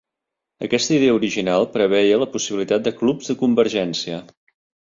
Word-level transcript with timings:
Aquesta 0.67 0.95
idea 0.95 1.17
original 1.17 1.67
preveia 1.75 2.19
la 2.23 2.29
possibilitat 2.37 2.89
de 2.89 2.97
clubs 3.03 3.33
de 3.33 3.39
convergència. 3.45 4.21